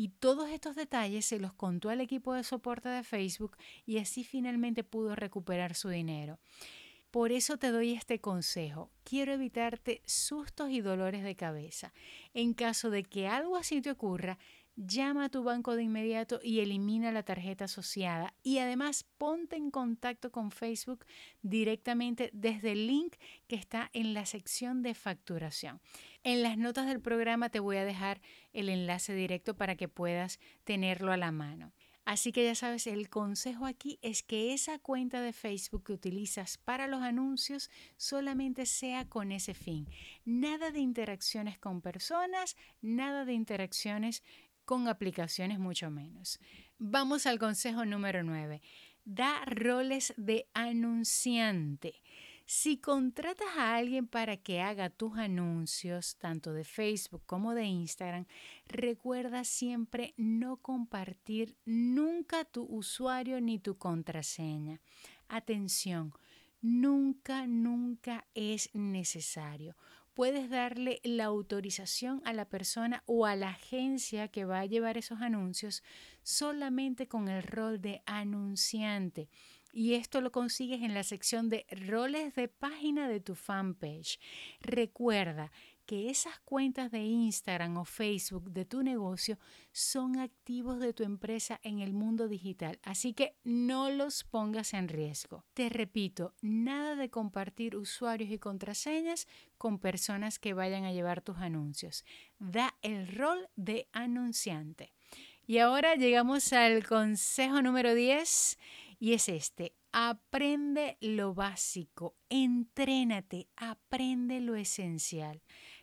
Y 0.02 0.08
todos 0.08 0.50
estos 0.50 0.78
detalles 0.78 1.26
se 1.26 1.42
los 1.42 1.52
contó 1.52 1.90
al 1.90 2.00
equipo 2.00 2.34
de 2.34 2.46
soporte 2.46 2.88
de 2.88 3.04
Facebook 3.04 3.58
y 3.86 3.98
así 3.98 4.24
finalmente 4.24 4.86
pudo 4.86 5.14
recuperar 5.14 5.76
su 5.76 5.90
dinero. 5.90 6.40
Por 7.12 7.34
eso 7.34 7.58
te 7.58 7.70
doy 7.70 7.92
este 7.92 8.22
consejo. 8.22 8.90
Quiero 9.04 9.34
evitarte 9.34 10.02
sustos 10.06 10.70
y 10.70 10.80
dolores 10.80 11.22
de 11.26 11.36
cabeza. 11.36 11.92
En 12.34 12.54
caso 12.54 12.90
de 12.90 13.04
que 13.04 13.28
algo 13.28 13.58
así 13.58 13.82
te 13.82 13.92
ocurra, 13.92 14.40
llama 14.80 15.26
a 15.26 15.30
tu 15.30 15.44
banco 15.44 15.76
de 15.76 15.84
inmediato 15.84 16.40
y 16.42 16.62
elimina 16.62 17.12
la 17.12 17.24
tarjeta 17.24 17.66
asociada. 17.66 18.34
Y 18.44 18.60
además 18.60 19.06
ponte 19.18 19.58
en 19.58 19.72
contacto 19.72 20.32
con 20.32 20.52
Facebook 20.52 21.06
directamente 21.42 22.30
desde 22.34 22.72
el 22.72 22.88
link 22.88 23.16
que 23.48 23.56
está 23.56 23.90
en 23.94 24.14
la 24.14 24.26
sección 24.26 24.82
de 24.82 24.94
facturación. 24.94 25.82
En 26.24 26.44
las 26.44 26.58
notas 26.58 26.88
del 26.88 27.02
programa 27.02 27.50
te 27.50 27.60
voy 27.60 27.78
a 27.78 27.86
dejar 27.86 28.22
el 28.54 28.70
enlace 28.70 29.14
directo 29.14 29.56
para 29.56 29.76
que 29.76 29.90
puedas 29.90 30.40
tenerlo 30.64 31.12
a 31.12 31.18
la 31.18 31.32
mano. 31.32 31.74
Así 32.06 32.32
que 32.32 32.44
ya 32.44 32.56
sabes, 32.56 32.88
el 32.88 33.08
consejo 33.08 33.68
aquí 33.68 34.00
es 34.02 34.24
que 34.24 34.56
esa 34.56 34.80
cuenta 34.80 35.22
de 35.22 35.32
Facebook 35.32 35.84
que 35.84 35.94
utilizas 35.94 36.58
para 36.58 36.88
los 36.88 37.04
anuncios 37.04 37.70
solamente 37.98 38.66
sea 38.66 39.08
con 39.08 39.32
ese 39.32 39.54
fin. 39.54 39.88
Nada 40.26 40.72
de 40.72 40.80
interacciones 40.80 41.60
con 41.60 41.82
personas, 41.82 42.58
nada 42.82 43.26
de 43.26 43.34
interacciones 43.34 44.24
con 44.70 44.88
aplicaciones 44.88 45.58
mucho 45.58 45.90
menos. 45.90 46.40
Vamos 46.78 47.26
al 47.26 47.40
consejo 47.40 47.86
número 47.86 48.22
9. 48.22 48.62
Da 49.04 49.44
roles 49.46 50.14
de 50.16 50.48
anunciante. 50.54 52.04
Si 52.46 52.78
contratas 52.78 53.48
a 53.58 53.78
alguien 53.78 54.06
para 54.06 54.38
que 54.38 54.62
haga 54.62 54.92
tus 54.92 55.18
anuncios, 55.18 56.18
tanto 56.18 56.54
de 56.54 56.66
Facebook 56.66 57.24
como 57.26 57.56
de 57.56 57.64
Instagram, 57.64 58.28
recuerda 58.68 59.44
siempre 59.44 60.14
no 60.18 60.58
compartir 60.58 61.58
nunca 61.66 62.46
tu 62.46 62.62
usuario 62.66 63.42
ni 63.42 63.58
tu 63.58 63.76
contraseña. 63.76 64.82
Atención, 65.30 66.14
nunca, 66.62 67.48
nunca 67.48 68.28
es 68.36 68.70
necesario 68.76 69.76
puedes 70.20 70.50
darle 70.50 71.00
la 71.06 71.24
autorización 71.24 72.22
a 72.26 72.34
la 72.34 72.44
persona 72.44 73.04
o 73.06 73.26
a 73.26 73.38
la 73.38 73.52
agencia 73.52 74.28
que 74.28 74.44
va 74.44 74.60
a 74.60 74.66
llevar 74.66 74.98
esos 74.98 75.22
anuncios 75.22 75.82
solamente 76.24 77.08
con 77.08 77.30
el 77.30 77.42
rol 77.42 77.80
de 77.80 78.04
anunciante. 78.06 79.30
Y 79.72 79.94
esto 79.94 80.20
lo 80.20 80.34
consigues 80.34 80.82
en 80.82 80.94
la 80.94 81.04
sección 81.04 81.48
de 81.48 81.66
roles 81.88 82.36
de 82.36 82.50
página 82.50 83.08
de 83.08 83.22
tu 83.22 83.34
fanpage. 83.34 84.20
Recuerda 84.60 85.54
que 85.90 86.12
esas 86.12 86.40
cuentas 86.42 86.92
de 86.92 87.00
Instagram 87.00 87.78
o 87.78 87.84
Facebook 87.84 88.52
de 88.52 88.64
tu 88.64 88.84
negocio 88.84 89.40
son 89.72 90.20
activos 90.20 90.80
de 90.80 90.94
tu 90.94 91.02
empresa 91.02 91.60
en 91.64 91.80
el 91.80 91.94
mundo 91.94 92.28
digital, 92.28 92.78
así 92.84 93.14
que 93.14 93.36
no 93.44 93.90
los 93.90 94.24
pongas 94.24 94.76
en 94.76 94.88
riesgo. 94.88 95.46
Te 95.56 95.68
repito, 95.68 96.36
nada 96.44 96.96
de 96.96 97.10
compartir 97.10 97.76
usuarios 97.76 98.30
y 98.30 98.38
contraseñas 98.38 99.28
con 99.58 99.80
personas 99.80 100.38
que 100.38 100.54
vayan 100.54 100.86
a 100.86 100.94
llevar 100.94 101.24
tus 101.24 101.38
anuncios. 101.38 102.06
Da 102.38 102.76
el 102.84 103.08
rol 103.08 103.50
de 103.56 103.88
anunciante. 103.92 104.94
Y 105.48 105.58
ahora 105.58 105.96
llegamos 105.96 106.54
al 106.54 106.86
consejo 106.86 107.64
número 107.64 107.96
10 107.96 108.60
y 109.00 109.14
es 109.14 109.28
este. 109.28 109.74
Aprende 109.92 111.00
lo 111.02 111.34
básico, 111.34 112.16
entrénate, 112.30 113.48
aprende 113.56 114.40
lo 114.40 114.56
esencial. 114.56 115.42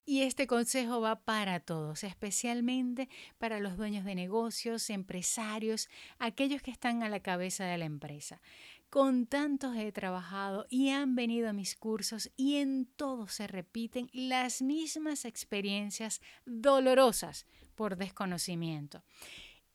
Y 0.08 0.22
este 0.22 0.46
consejo 0.46 1.00
va 1.00 1.24
para 1.24 1.58
todos, 1.58 2.04
especialmente 2.04 3.08
para 3.38 3.58
los 3.58 3.76
dueños 3.76 4.04
de 4.04 4.14
negocios, 4.14 4.88
empresarios, 4.88 5.88
aquellos 6.20 6.62
que 6.62 6.70
están 6.70 7.02
a 7.02 7.08
la 7.08 7.18
cabeza 7.18 7.64
de 7.64 7.76
la 7.76 7.86
empresa. 7.86 8.40
Con 8.88 9.26
tantos 9.26 9.76
he 9.76 9.90
trabajado 9.90 10.64
y 10.70 10.90
han 10.90 11.16
venido 11.16 11.48
a 11.48 11.52
mis 11.52 11.74
cursos 11.74 12.30
y 12.36 12.58
en 12.58 12.86
todos 12.86 13.32
se 13.32 13.48
repiten 13.48 14.08
las 14.12 14.62
mismas 14.62 15.24
experiencias 15.24 16.20
dolorosas 16.44 17.44
por 17.74 17.96
desconocimiento 17.96 19.02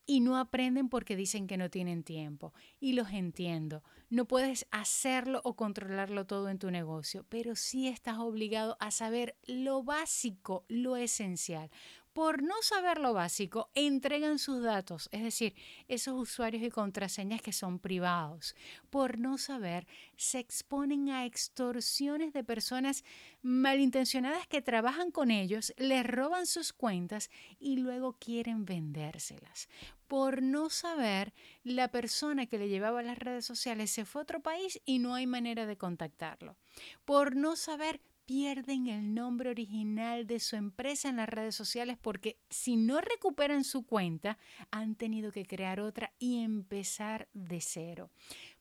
y 0.05 0.19
no 0.19 0.37
aprenden 0.37 0.89
porque 0.89 1.15
dicen 1.15 1.47
que 1.47 1.57
no 1.57 1.69
tienen 1.69 2.03
tiempo. 2.03 2.53
Y 2.79 2.93
los 2.93 3.11
entiendo. 3.11 3.83
No 4.09 4.25
puedes 4.25 4.67
hacerlo 4.71 5.41
o 5.43 5.55
controlarlo 5.55 6.25
todo 6.25 6.49
en 6.49 6.59
tu 6.59 6.69
negocio, 6.69 7.25
pero 7.29 7.55
sí 7.55 7.87
estás 7.87 8.17
obligado 8.17 8.75
a 8.79 8.91
saber 8.91 9.37
lo 9.45 9.83
básico, 9.83 10.65
lo 10.67 10.97
esencial 10.97 11.71
por 12.13 12.43
no 12.43 12.55
saber 12.61 12.99
lo 12.99 13.13
básico, 13.13 13.69
entregan 13.73 14.37
sus 14.37 14.61
datos, 14.61 15.07
es 15.11 15.23
decir, 15.23 15.55
esos 15.87 16.15
usuarios 16.15 16.63
y 16.63 16.69
contraseñas 16.69 17.41
que 17.41 17.53
son 17.53 17.79
privados. 17.79 18.55
Por 18.89 19.17
no 19.17 19.37
saber, 19.37 19.87
se 20.17 20.39
exponen 20.39 21.09
a 21.09 21.25
extorsiones 21.25 22.33
de 22.33 22.43
personas 22.43 23.03
malintencionadas 23.41 24.47
que 24.47 24.61
trabajan 24.61 25.11
con 25.11 25.31
ellos, 25.31 25.73
les 25.77 26.05
roban 26.05 26.47
sus 26.47 26.73
cuentas 26.73 27.29
y 27.59 27.77
luego 27.77 28.17
quieren 28.19 28.65
vendérselas. 28.65 29.69
Por 30.07 30.41
no 30.41 30.69
saber, 30.69 31.33
la 31.63 31.89
persona 31.89 32.45
que 32.45 32.57
le 32.57 32.67
llevaba 32.67 33.01
las 33.01 33.17
redes 33.17 33.45
sociales 33.45 33.91
se 33.91 34.03
fue 34.03 34.21
a 34.21 34.23
otro 34.23 34.41
país 34.41 34.81
y 34.83 34.99
no 34.99 35.15
hay 35.15 35.25
manera 35.25 35.65
de 35.65 35.77
contactarlo. 35.77 36.57
Por 37.05 37.37
no 37.37 37.55
saber, 37.55 38.01
pierden 38.25 38.87
el 38.87 39.13
nombre 39.13 39.49
original 39.49 40.27
de 40.27 40.39
su 40.39 40.55
empresa 40.55 41.09
en 41.09 41.17
las 41.17 41.29
redes 41.29 41.55
sociales 41.55 41.97
porque 42.01 42.39
si 42.49 42.75
no 42.75 43.01
recuperan 43.01 43.63
su 43.63 43.85
cuenta, 43.85 44.37
han 44.71 44.95
tenido 44.95 45.31
que 45.31 45.45
crear 45.45 45.79
otra 45.79 46.13
y 46.19 46.43
empezar 46.43 47.27
de 47.33 47.61
cero. 47.61 48.09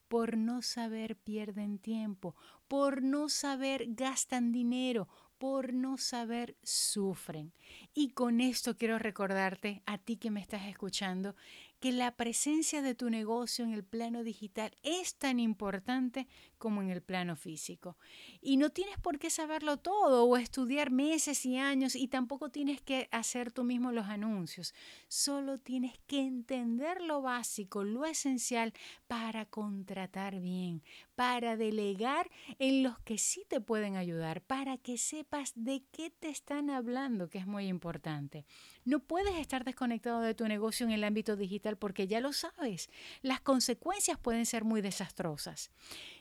Por 0.08 0.36
no 0.36 0.62
saber 0.62 1.16
pierden 1.16 1.78
tiempo, 1.78 2.34
por 2.66 3.02
no 3.02 3.28
saber 3.28 3.86
gastan 3.90 4.50
dinero, 4.50 5.08
por 5.38 5.72
no 5.72 5.96
saber 5.96 6.56
sufren. 6.62 7.52
Y 7.94 8.10
con 8.10 8.40
esto 8.42 8.76
quiero 8.76 8.98
recordarte 8.98 9.82
a 9.86 9.96
ti 9.96 10.16
que 10.16 10.30
me 10.30 10.40
estás 10.40 10.66
escuchando 10.66 11.34
que 11.80 11.92
la 11.92 12.14
presencia 12.14 12.82
de 12.82 12.94
tu 12.94 13.08
negocio 13.08 13.64
en 13.64 13.72
el 13.72 13.84
plano 13.84 14.22
digital 14.22 14.76
es 14.82 15.14
tan 15.16 15.40
importante 15.40 16.28
como 16.58 16.82
en 16.82 16.90
el 16.90 17.00
plano 17.00 17.36
físico. 17.36 17.96
Y 18.42 18.58
no 18.58 18.68
tienes 18.68 18.98
por 18.98 19.18
qué 19.18 19.30
saberlo 19.30 19.78
todo 19.78 20.24
o 20.24 20.36
estudiar 20.36 20.90
meses 20.90 21.46
y 21.46 21.56
años 21.56 21.96
y 21.96 22.08
tampoco 22.08 22.50
tienes 22.50 22.82
que 22.82 23.08
hacer 23.12 23.50
tú 23.50 23.64
mismo 23.64 23.92
los 23.92 24.06
anuncios. 24.06 24.74
Solo 25.08 25.58
tienes 25.58 25.98
que 26.06 26.20
entender 26.20 27.00
lo 27.00 27.22
básico, 27.22 27.82
lo 27.82 28.04
esencial 28.04 28.74
para 29.08 29.46
contratar 29.46 30.38
bien, 30.38 30.82
para 31.20 31.58
delegar 31.58 32.30
en 32.58 32.82
los 32.82 32.98
que 33.00 33.18
sí 33.18 33.44
te 33.46 33.60
pueden 33.60 33.96
ayudar, 33.96 34.40
para 34.40 34.78
que 34.78 34.96
sepas 34.96 35.52
de 35.54 35.84
qué 35.92 36.08
te 36.08 36.30
están 36.30 36.70
hablando, 36.70 37.28
que 37.28 37.36
es 37.36 37.46
muy 37.46 37.66
importante. 37.66 38.46
No 38.86 39.00
puedes 39.00 39.34
estar 39.34 39.62
desconectado 39.62 40.22
de 40.22 40.34
tu 40.34 40.48
negocio 40.48 40.86
en 40.86 40.92
el 40.92 41.04
ámbito 41.04 41.36
digital 41.36 41.76
porque 41.76 42.06
ya 42.06 42.20
lo 42.20 42.32
sabes, 42.32 42.88
las 43.20 43.42
consecuencias 43.42 44.18
pueden 44.18 44.46
ser 44.46 44.64
muy 44.64 44.80
desastrosas. 44.80 45.70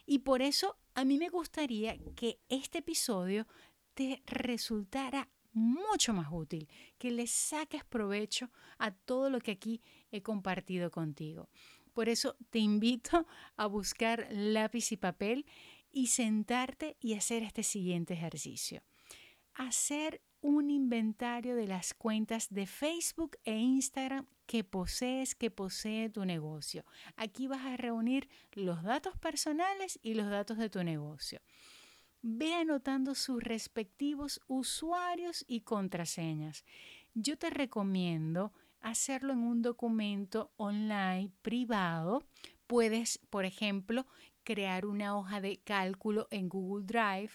Y 0.05 0.19
por 0.19 0.41
eso 0.41 0.75
a 0.95 1.05
mí 1.05 1.17
me 1.17 1.29
gustaría 1.29 1.97
que 2.17 2.41
este 2.49 2.79
episodio 2.79 3.47
te 3.93 4.21
resultara 4.25 5.29
mucho 5.53 6.13
más 6.13 6.27
útil, 6.29 6.67
que 6.97 7.11
le 7.11 7.25
saques 7.25 7.85
provecho 7.85 8.49
a 8.77 8.91
todo 8.91 9.29
lo 9.29 9.39
que 9.39 9.51
aquí 9.51 9.81
he 10.11 10.21
compartido 10.21 10.91
contigo. 10.91 11.47
Por 11.99 12.07
eso 12.07 12.37
te 12.49 12.59
invito 12.59 13.27
a 13.57 13.65
buscar 13.65 14.29
lápiz 14.31 14.93
y 14.93 14.95
papel 14.95 15.45
y 15.91 16.07
sentarte 16.07 16.95
y 17.01 17.15
hacer 17.15 17.43
este 17.43 17.61
siguiente 17.61 18.13
ejercicio. 18.13 18.81
Hacer 19.53 20.21
un 20.39 20.69
inventario 20.69 21.57
de 21.57 21.67
las 21.67 21.93
cuentas 21.93 22.47
de 22.51 22.67
Facebook 22.67 23.35
e 23.43 23.57
Instagram 23.57 24.27
que 24.45 24.63
posees, 24.63 25.35
que 25.35 25.51
posee 25.51 26.09
tu 26.09 26.23
negocio. 26.23 26.85
Aquí 27.17 27.47
vas 27.47 27.65
a 27.65 27.75
reunir 27.75 28.29
los 28.53 28.81
datos 28.81 29.17
personales 29.17 29.99
y 30.01 30.13
los 30.13 30.29
datos 30.29 30.57
de 30.57 30.69
tu 30.69 30.81
negocio. 30.85 31.41
Ve 32.21 32.53
anotando 32.53 33.13
sus 33.13 33.43
respectivos 33.43 34.39
usuarios 34.47 35.43
y 35.49 35.63
contraseñas. 35.63 36.63
Yo 37.13 37.37
te 37.37 37.49
recomiendo 37.49 38.53
hacerlo 38.81 39.33
en 39.33 39.39
un 39.39 39.61
documento 39.61 40.51
online 40.57 41.31
privado. 41.41 42.23
Puedes, 42.67 43.19
por 43.29 43.45
ejemplo, 43.45 44.05
crear 44.43 44.85
una 44.85 45.17
hoja 45.17 45.41
de 45.41 45.57
cálculo 45.57 46.27
en 46.31 46.49
Google 46.49 46.85
Drive 46.85 47.31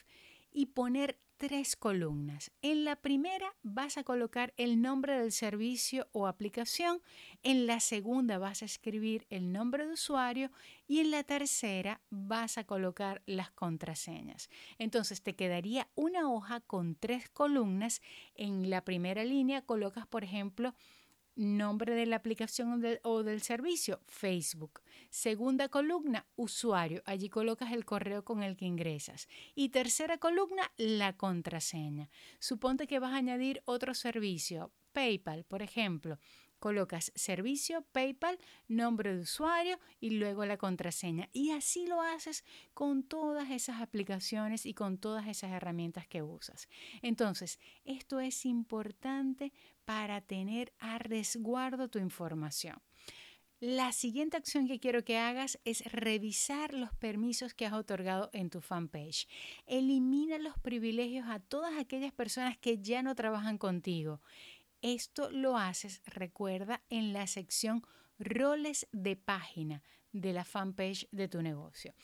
y 0.52 0.66
poner 0.66 1.18
tres 1.36 1.76
columnas. 1.76 2.50
En 2.62 2.84
la 2.84 2.96
primera 2.96 3.54
vas 3.62 3.98
a 3.98 4.04
colocar 4.04 4.54
el 4.56 4.80
nombre 4.80 5.18
del 5.18 5.32
servicio 5.32 6.08
o 6.12 6.26
aplicación, 6.26 7.02
en 7.42 7.66
la 7.66 7.80
segunda 7.80 8.38
vas 8.38 8.62
a 8.62 8.64
escribir 8.64 9.26
el 9.30 9.52
nombre 9.52 9.86
de 9.86 9.92
usuario 9.92 10.50
y 10.86 11.00
en 11.00 11.10
la 11.10 11.24
tercera 11.24 12.00
vas 12.10 12.56
a 12.56 12.64
colocar 12.64 13.22
las 13.26 13.50
contraseñas. 13.50 14.48
Entonces 14.78 15.22
te 15.22 15.34
quedaría 15.34 15.88
una 15.94 16.30
hoja 16.30 16.60
con 16.60 16.94
tres 16.94 17.28
columnas. 17.28 18.00
En 18.34 18.70
la 18.70 18.84
primera 18.84 19.24
línea 19.24 19.62
colocas, 19.62 20.06
por 20.06 20.24
ejemplo, 20.24 20.74
nombre 21.36 21.94
de 21.94 22.06
la 22.06 22.16
aplicación 22.16 22.82
o 23.02 23.22
del, 23.22 23.40
servicio, 23.42 24.00
Facebook. 24.06 24.80
Segunda 25.10 25.68
columna, 25.68 26.26
usuario. 26.36 27.02
Allí 27.06 27.28
colocas 27.28 27.72
el 27.72 27.84
correo 27.84 28.24
con 28.24 28.42
el 28.42 28.56
que 28.56 28.66
ingresas. 28.66 29.28
Y 29.54 29.70
tercera 29.70 30.18
columna, 30.18 30.72
la 30.76 31.16
contraseña. 31.16 32.10
Suponte 32.38 32.86
que 32.86 32.98
vas 32.98 33.12
a 33.12 33.16
añadir 33.16 33.62
otro 33.64 33.94
servicio, 33.94 34.72
PayPal, 34.92 35.44
por 35.44 35.62
ejemplo. 35.62 36.18
Colocas 36.64 37.12
servicio, 37.14 37.82
PayPal, 37.92 38.38
nombre 38.68 39.14
de 39.14 39.20
usuario 39.20 39.78
y 40.00 40.12
luego 40.12 40.46
la 40.46 40.56
contraseña. 40.56 41.28
Y 41.34 41.50
así 41.50 41.86
lo 41.86 42.00
haces 42.00 42.42
con 42.72 43.02
todas 43.02 43.50
esas 43.50 43.82
aplicaciones 43.82 44.64
y 44.64 44.72
con 44.72 44.96
todas 44.96 45.26
esas 45.26 45.50
herramientas 45.50 46.08
que 46.08 46.22
usas. 46.22 46.70
Entonces, 47.02 47.58
esto 47.84 48.18
es 48.18 48.46
importante 48.46 49.52
para 49.84 50.22
tener 50.22 50.72
a 50.78 50.98
resguardo 50.98 51.88
tu 51.88 51.98
información. 51.98 52.80
La 53.66 53.92
siguiente 53.92 54.36
acción 54.36 54.66
que 54.66 54.78
quiero 54.78 55.04
que 55.04 55.16
hagas 55.16 55.58
es 55.64 55.90
revisar 55.90 56.74
los 56.74 56.92
permisos 56.96 57.54
que 57.54 57.64
has 57.64 57.72
otorgado 57.72 58.28
en 58.34 58.50
tu 58.50 58.60
fanpage. 58.60 59.26
Elimina 59.66 60.36
los 60.38 60.58
privilegios 60.58 61.26
a 61.28 61.40
todas 61.40 61.78
aquellas 61.78 62.12
personas 62.12 62.58
que 62.58 62.78
ya 62.78 63.02
no 63.02 63.14
trabajan 63.14 63.56
contigo. 63.56 64.20
Esto 64.84 65.30
lo 65.30 65.56
haces, 65.56 66.02
recuerda, 66.04 66.82
en 66.90 67.14
la 67.14 67.26
sección 67.26 67.86
roles 68.18 68.86
de 68.92 69.16
página 69.16 69.82
de 70.12 70.34
la 70.34 70.44
fanpage 70.44 71.08
de 71.10 71.26
tu 71.26 71.40
negocio. 71.40 71.94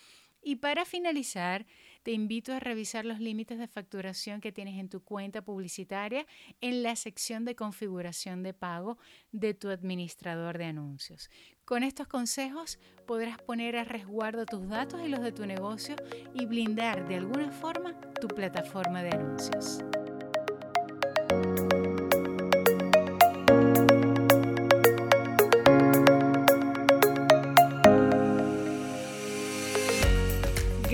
Y 0.40 0.56
para 0.56 0.86
finalizar, 0.86 1.66
te 2.02 2.12
invito 2.12 2.54
a 2.54 2.58
revisar 2.58 3.04
los 3.04 3.20
límites 3.20 3.58
de 3.58 3.68
facturación 3.68 4.40
que 4.40 4.50
tienes 4.50 4.80
en 4.80 4.88
tu 4.88 5.04
cuenta 5.04 5.42
publicitaria 5.42 6.26
en 6.62 6.82
la 6.82 6.96
sección 6.96 7.44
de 7.44 7.54
configuración 7.54 8.42
de 8.42 8.54
pago 8.54 8.96
de 9.30 9.52
tu 9.52 9.68
administrador 9.68 10.56
de 10.56 10.64
anuncios. 10.64 11.28
Con 11.66 11.82
estos 11.82 12.08
consejos 12.08 12.78
podrás 13.06 13.36
poner 13.42 13.76
a 13.76 13.84
resguardo 13.84 14.46
tus 14.46 14.66
datos 14.66 15.02
y 15.04 15.08
los 15.08 15.20
de 15.20 15.32
tu 15.32 15.44
negocio 15.44 15.96
y 16.32 16.46
blindar 16.46 17.06
de 17.06 17.16
alguna 17.16 17.52
forma 17.52 18.00
tu 18.18 18.28
plataforma 18.28 19.02
de 19.02 19.10
anuncios. 19.10 19.80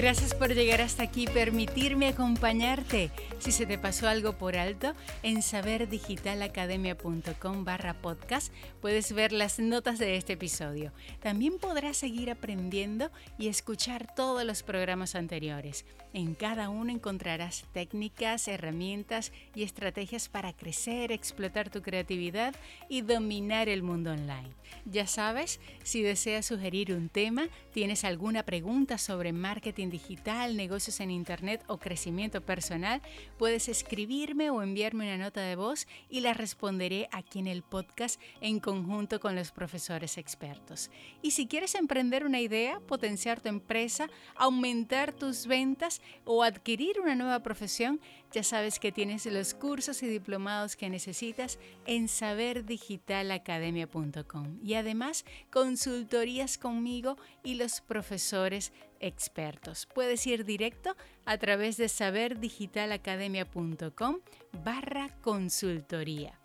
Gracias 0.07 0.37
por 0.37 0.55
llegar 0.55 0.81
hasta 0.83 1.03
aquí, 1.03 1.27
permitirme 1.27 2.07
acompañarte. 2.07 3.11
Si 3.41 3.51
se 3.51 3.67
te 3.67 3.77
pasó 3.77 4.07
algo 4.07 4.35
por 4.35 4.57
alto, 4.57 4.95
en 5.25 5.43
saberdigitalacademia.com 5.43 7.65
barra 7.65 7.95
podcast 7.95 8.53
puedes 8.81 9.13
ver 9.13 9.33
las 9.33 9.59
notas 9.59 9.99
de 9.99 10.17
este 10.17 10.35
episodio. 10.35 10.93
También 11.21 11.59
podrás 11.59 11.97
seguir 11.97 12.31
aprendiendo 12.31 13.11
y 13.37 13.49
escuchar 13.49 14.15
todos 14.15 14.45
los 14.45 14.63
programas 14.63 15.17
anteriores. 15.17 15.85
En 16.13 16.35
cada 16.35 16.69
uno 16.71 16.93
encontrarás 16.93 17.65
técnicas, 17.73 18.47
herramientas 18.47 19.33
y 19.57 19.65
estrategias 19.65 20.29
para 20.29 20.53
crecer, 20.53 21.11
explotar 21.11 21.69
tu 21.69 21.83
creatividad 21.83 22.55
y 22.89 23.03
dominar 23.03 23.69
el 23.69 23.83
mundo 23.83 24.13
online. 24.13 24.53
Ya 24.85 25.09
sabes, 25.09 25.59
si 25.83 26.03
deseas 26.03 26.47
sugerir 26.47 26.93
un 26.93 27.09
tema, 27.09 27.49
tienes 27.73 28.05
alguna 28.05 28.45
pregunta 28.45 28.99
sobre 28.99 29.33
marketing 29.33 29.96
digital, 29.97 30.57
negocios 30.57 31.01
en 31.01 31.11
Internet 31.11 31.65
o 31.69 31.79
crecimiento 31.79 32.43
personal, 32.43 33.01
puedes 33.39 33.67
escribirme 33.69 34.51
o 34.51 34.63
enviarme 34.63 35.07
una 35.07 35.17
nota 35.17 35.41
de 35.41 35.57
voz 35.57 35.87
y 36.11 36.21
la 36.21 36.35
responderé 36.35 37.09
aquí 37.13 37.39
en 37.39 37.47
el 37.47 37.63
podcast 37.63 38.21
en 38.43 38.61
conjunto 38.61 39.21
con 39.21 39.35
los 39.35 39.53
profesores 39.53 40.19
expertos. 40.19 40.91
Y 41.23 41.31
si 41.31 41.47
quieres 41.47 41.75
emprender 41.75 42.27
una 42.27 42.41
idea, 42.41 42.79
potenciar 42.81 43.41
tu 43.41 43.49
empresa, 43.49 44.11
aumentar 44.35 45.15
tus 45.15 45.47
ventas 45.47 46.03
o 46.27 46.43
adquirir 46.43 47.01
una 47.01 47.15
nueva 47.15 47.41
profesión, 47.41 47.99
ya 48.33 48.43
sabes 48.43 48.79
que 48.79 48.93
tienes 48.93 49.25
los 49.27 49.53
cursos 49.55 50.03
y 50.03 50.09
diplomados 50.09 50.77
que 50.77 50.91
necesitas 50.91 51.59
en 51.87 52.09
saberdigitalacademia.com 52.09 54.59
y 54.63 54.75
además 54.75 55.25
consultorías 55.51 56.59
conmigo 56.59 57.17
y 57.43 57.55
los 57.55 57.81
profesores 57.81 58.75
expertos. 59.01 59.89
Puedes 59.95 60.27
ir 60.27 60.45
directo 60.45 60.95
a 61.25 61.39
través 61.39 61.77
de 61.77 61.89
saberdigitalacademia.com 61.89 64.19
barra 64.65 65.09
consultoría. 65.23 66.41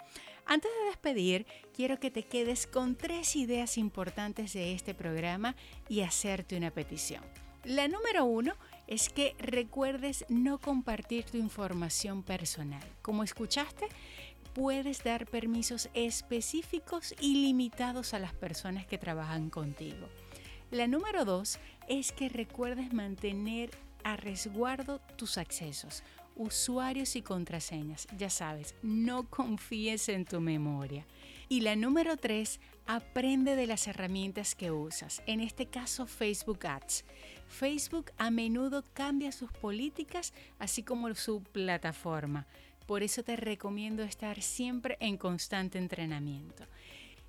Antes 0.46 0.72
de 0.80 0.86
despedir, 0.88 1.46
quiero 1.74 2.00
que 2.00 2.12
te 2.12 2.24
quedes 2.24 2.68
con 2.68 2.96
tres 2.96 3.36
ideas 3.36 3.78
importantes 3.78 4.54
de 4.54 4.74
este 4.74 4.94
programa 4.94 5.56
y 5.88 6.02
hacerte 6.02 6.58
una 6.58 6.72
petición. 6.72 7.24
La 7.64 7.88
número 7.88 8.26
uno 8.26 8.56
es 8.92 9.08
que 9.08 9.36
recuerdes 9.40 10.26
no 10.28 10.60
compartir 10.60 11.24
tu 11.24 11.38
información 11.38 12.24
personal. 12.24 12.84
Como 13.02 13.24
escuchaste, 13.24 13.88
puedes 14.54 15.02
dar 15.02 15.28
permisos 15.28 15.90
específicos 15.94 17.16
y 17.22 17.36
limitados 17.36 18.14
a 18.14 18.20
las 18.20 18.34
personas 18.34 18.86
que 18.86 18.98
trabajan 18.98 19.50
contigo. 19.50 20.10
La 20.72 20.88
número 20.88 21.24
dos 21.24 21.58
es 21.88 22.12
que 22.12 22.28
recuerdes 22.28 22.92
mantener 22.92 23.72
a 24.04 24.18
resguardo 24.18 25.00
tus 25.16 25.38
accesos, 25.38 26.04
usuarios 26.36 27.16
y 27.16 27.22
contraseñas. 27.22 28.10
Ya 28.18 28.30
sabes, 28.30 28.76
no 28.82 29.30
confíes 29.30 30.10
en 30.10 30.26
tu 30.26 30.42
memoria. 30.42 31.06
Y 31.48 31.62
la 31.62 31.78
número 31.78 32.18
tres, 32.18 32.60
aprende 32.88 33.56
de 33.56 33.68
las 33.68 33.88
herramientas 33.88 34.54
que 34.54 34.72
usas, 34.72 35.22
en 35.28 35.40
este 35.40 35.68
caso 35.68 36.08
Facebook 36.08 36.66
Ads. 36.66 37.06
Facebook 37.52 38.12
a 38.18 38.32
menudo 38.32 38.84
cambia 38.94 39.32
sus 39.32 39.52
políticas, 39.52 40.34
así 40.58 40.82
como 40.82 41.14
su 41.14 41.44
plataforma. 41.44 42.48
Por 42.88 43.04
eso 43.04 43.24
te 43.24 43.36
recomiendo 43.36 44.04
estar 44.04 44.42
siempre 44.42 44.98
en 45.00 45.18
constante 45.18 45.78
entrenamiento. 45.78 46.66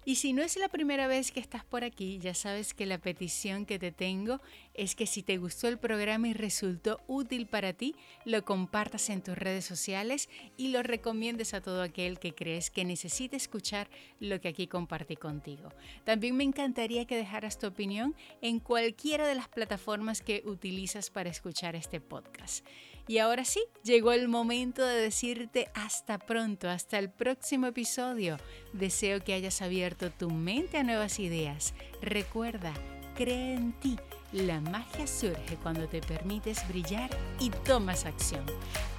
Y 0.05 0.17
si 0.17 0.33
no 0.33 0.43
es 0.43 0.57
la 0.57 0.69
primera 0.69 1.07
vez 1.07 1.31
que 1.31 1.39
estás 1.39 1.65
por 1.65 1.85
aquí, 1.85 2.19
ya 2.19 2.35
sabes 2.35 2.75
que 2.75 2.87
la 2.87 2.99
petición 2.99 3.67
que 3.67 3.79
te 3.79 3.93
tengo 3.93 4.41
es 4.75 4.95
que 4.95 5.07
si 5.07 5.23
te 5.23 5.39
gustó 5.39 5.69
el 5.69 5.79
programa 5.79 6.29
y 6.29 6.33
resultó 6.33 7.01
útil 7.07 7.47
para 7.47 7.73
ti, 7.73 7.95
lo 8.25 8.45
compartas 8.45 9.11
en 9.11 9.23
tus 9.23 9.37
redes 9.37 9.65
sociales 9.65 10.29
y 10.57 10.69
lo 10.69 10.83
recomiendes 10.83 11.55
a 11.55 11.61
todo 11.61 11.83
aquel 11.83 12.19
que 12.19 12.35
crees 12.35 12.71
que 12.71 12.85
necesite 12.85 13.37
escuchar 13.37 13.89
lo 14.21 14.41
que 14.41 14.49
aquí 14.49 14.67
compartí 14.67 15.17
contigo. 15.17 15.71
También 16.05 16.37
me 16.37 16.45
encantaría 16.45 17.07
que 17.07 17.17
dejaras 17.17 17.59
tu 17.59 17.67
opinión 17.67 18.15
en 18.41 18.61
cualquiera 18.61 19.27
de 19.27 19.35
las 19.35 19.49
plataformas 19.49 20.23
que 20.23 20.43
utilizas 20.47 21.11
para 21.11 21.31
escuchar 21.31 21.77
este 21.77 22.01
podcast. 22.01 22.67
Y 23.09 23.19
ahora 23.19 23.45
sí, 23.45 23.61
llegó 23.83 24.13
el 24.13 24.29
momento 24.29 24.85
de 24.87 25.01
decirte 25.01 25.69
hasta 25.75 26.19
pronto, 26.19 26.71
hasta 26.71 26.99
el 26.99 27.11
próximo 27.11 27.67
episodio. 27.67 28.37
Deseo 28.73 29.23
que 29.25 29.35
hayas 29.35 29.61
abierto 29.61 30.11
tu 30.11 30.31
mente 30.31 30.79
a 30.79 30.85
nuevas 30.85 31.19
ideas. 31.19 31.75
Recuerda, 32.01 32.73
cree 33.17 33.55
en 33.55 33.73
ti. 33.73 33.97
La 34.33 34.61
magia 34.61 35.07
surge 35.07 35.59
cuando 35.63 35.87
te 35.87 36.01
permites 36.01 36.67
brillar 36.67 37.11
y 37.39 37.51
tomas 37.51 38.07
acción. 38.07 38.47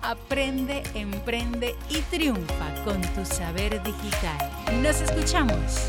Aprende, 0.04 0.84
emprende 0.94 1.76
y 1.90 2.02
triunfa 2.02 2.84
con 2.86 3.02
tu 3.02 3.26
saber 3.26 3.82
digital. 3.82 4.38
Nos 4.84 5.02
escuchamos. 5.02 5.88